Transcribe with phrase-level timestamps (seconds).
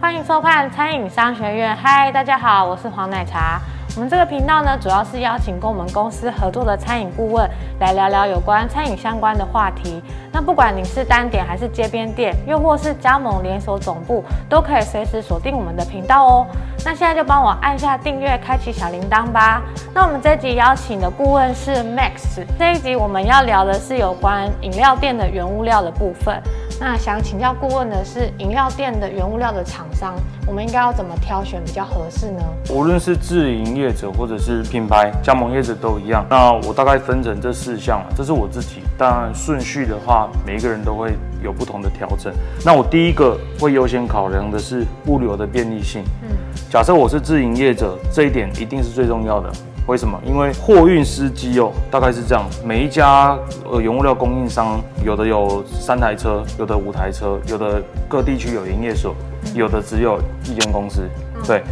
[0.00, 1.76] 欢迎收看餐饮商学院。
[1.76, 3.60] 嗨，大家好，我是黄奶茶。
[3.94, 7.48] 我们这个频道呢，主要是邀请跟我们公司合作的餐饮顾问
[7.80, 10.02] 来聊聊有关餐饮相关的话题。
[10.32, 16.46] 那不管你是单点还是街边店，又或是加盟连锁总部，都可以随时锁定我们的频道哦。
[16.82, 19.60] 那现在就帮我按下订阅，开启小铃铛吧。
[19.92, 26.42] 那我们这集邀请的顾问是 Max，这一集我们要聊的是有关饮料店的原物料的部分。
[26.82, 30.14] 那想请教顾问的是，饮料店的原物料的厂商，
[30.46, 32.42] 我们应该要怎么挑选比较合适呢？
[32.70, 36.24] 无论是自营业者或者是品牌加盟业者都一样。
[36.30, 38.80] 那我大概分成这四项，这是我自己。
[38.96, 41.12] 当然顺序的话，每一个人都会
[41.44, 42.32] 有不同的调整。
[42.64, 46.02] 那我第一个会优先考量的是物流的便利性。
[46.22, 46.30] 嗯，
[46.70, 49.52] 假设我是自营业者，这一点一定是最重要的。
[49.86, 50.20] 为什么？
[50.24, 53.36] 因为货运司机哦，大概是这样，每一家
[53.68, 59.14] 呃原物料供应商，有的有三台车，有的五台车，有的各地区有营业所，
[59.54, 61.02] 有的只有一间公司。
[61.44, 61.62] 对，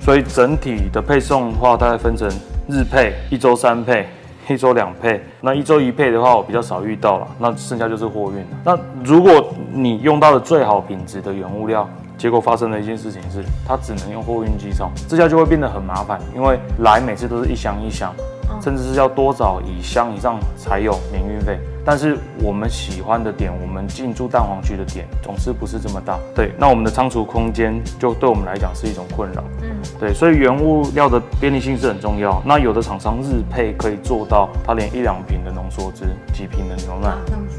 [0.00, 2.26] 所以整体的配送的话，大概分成
[2.68, 4.06] 日配、一周三配、
[4.48, 5.20] 一周两配。
[5.42, 8.46] 那一周一配的话，我比较少遇到了，那剩下就是货运了。
[8.64, 11.86] 那如果你用到的最好品质的原物料，
[12.18, 18.14] 结果发生了一件事情是，他只能用货运机送，这下就会变得很麻烦，因为来每次都是一箱一箱，
[18.60, 21.58] 甚至是要多找以箱以上才有免运费。
[21.86, 29.44] 但是我们喜欢的点，我们进驻蛋黄区的点总是不是这么大，对，那我们的仓储空间就对我们来讲是一种困扰。
[29.62, 29.68] 嗯，
[30.00, 32.42] 对，所以原物料的便利性是很重要。
[32.44, 37.14] 那有的厂商日配可以做到，他连一两瓶的浓缩汁、几瓶的牛奶，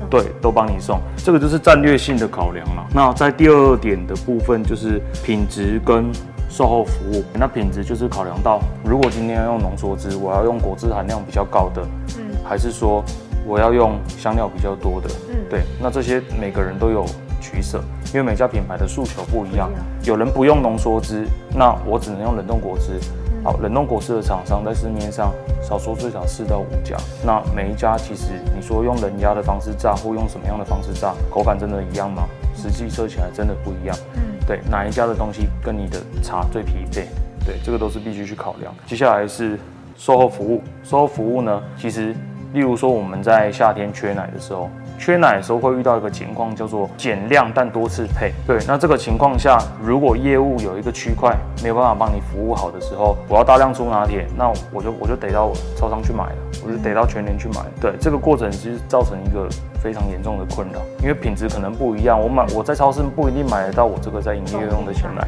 [0.09, 2.86] 对，都帮你送，这个就是战略性的考量了。
[2.94, 6.12] 那在第二点的部分就是品质跟
[6.50, 7.23] 售后服务。
[7.34, 11.81] 那品质就是考量到，如果今天要用浓缩汁，我要用果汁含量比较高的，
[12.17, 13.02] 嗯，还是说。
[13.48, 17.06] 我要用香料比较多的，嗯，对，那这些每个人都有
[17.40, 17.81] 取舍，
[18.13, 19.72] 因为每家品牌的诉求不一样。
[20.03, 21.25] 有人不用浓缩汁，
[21.56, 23.00] 那我只能用冷冻果汁。
[23.46, 25.31] 好，冷冻果汁的厂商在市面上
[25.62, 32.24] 少说最少四到五家，那每一家其实你说用冷压的方式炸或用什么样的方式炸，口感真的一样吗？
[32.53, 33.96] 实际测起来真的不一样。
[34.16, 37.08] 嗯，对，哪一家的东西跟你的茶最匹配？
[37.46, 38.75] 对，这个都是必须去考量。
[38.85, 39.58] 接下来是
[39.96, 42.14] 售后服务，售后服务呢，其实。
[42.53, 48.31] 例如说，我们在夏天缺奶的时候，缺奶的时候会遇到一个情况，叫做减量但多次配。
[48.46, 56.35] 对，那这个情况下，如果业务有一个区块没有办法帮你服务好的时候，我要大量出拿铁，那我就我就得到超商去买了，
[56.66, 57.62] 我就得到全年去买。
[57.81, 59.47] 对，这个过程其实造成一个
[59.81, 65.28] 非常严重的困扰，因为品质可能不一样，我买我在超市不一定买得到我这个在营业用的鲜奶。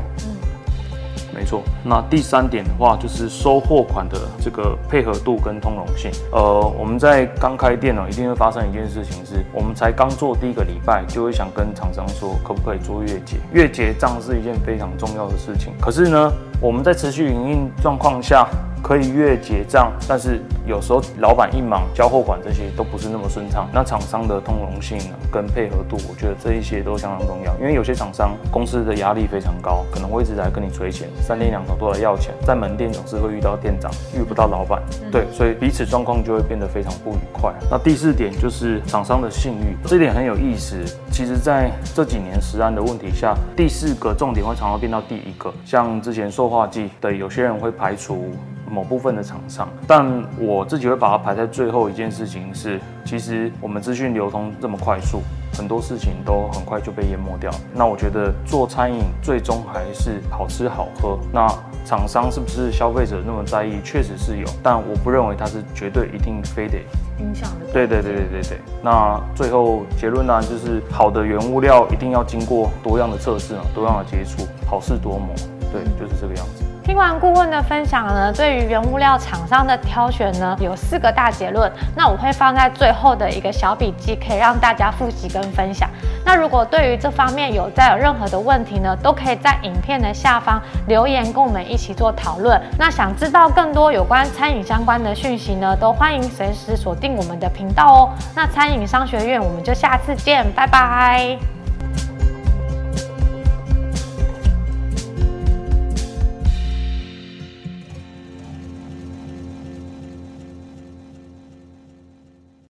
[1.40, 6.12] 没错，那第三点的话就是收货款的这个配合度跟通融性。
[6.34, 13.38] 呃，我们在刚开店呢，一定会发生一件事情，是我们才刚做第一个礼拜，就会想跟厂商说，可不可以做月结？
[13.54, 15.72] 月结账是一件非常重要的事情。
[15.80, 16.30] 可是呢，
[16.60, 18.46] 我们在持续营运状况下。
[18.82, 23.68] 可以月结账，但是有时候老板一忙，交货款这些都不是那么顺畅。
[23.74, 25.00] 那厂商的通融性
[25.32, 27.52] 跟配合度，我觉得这一些都相当重要。
[27.60, 32.36] 因为有些厂商公司的压力非常高，可能会一直来跟你催钱，三天两头都来要钱。
[32.46, 34.80] 在门店总是会遇到店长，遇不到老板，
[35.12, 37.52] 对，所以彼此状况就会变得非常不愉快。
[37.72, 40.76] 那第四点就是厂商的信誉，这点很有意思。
[41.10, 45.52] 其实在这几年实案的问题下，第四个重点会常常变到第一个。
[45.66, 48.32] 像之前塑化剂的，有些人会排除。
[48.70, 55.22] 某部分的厂商，但我自己会把它排在最后一件事情是，其实我们资讯流通这么快速，
[55.58, 57.52] 很多事情都很快就被淹没掉。
[57.74, 61.18] 那我觉得做餐饮最终还是好吃好喝。
[61.34, 61.48] 那
[61.86, 63.80] 厂商是不是消费者那么在意？
[63.84, 66.78] 确实是有，但我不认为它是绝对一定非得
[67.20, 67.66] 影响的。
[67.74, 68.60] 对对对对对对。
[68.84, 75.34] 那最后结论呢，就是好的原物料一定要经过多样的测试啊，多样的接触，好事多磨。
[75.72, 76.64] 对，就是这个样子。
[76.90, 81.72] 听完顾问的分享呢，对于原物料厂商的挑选呢，有四个大结论。
[81.96, 85.88] 那我会放在最后的一个小笔记，可以让大家复习跟分享。
[86.26, 92.60] 那如果对于这方面有再有任何的问题呢，都可以在影片的下方留言，跟我们一起做讨论。
[92.76, 98.10] 那想知道更多有关餐饮相关的讯息呢，都欢迎随时锁定我们的频道哦。
[98.36, 101.59] 那餐饮商学院，我们就下次见，拜拜。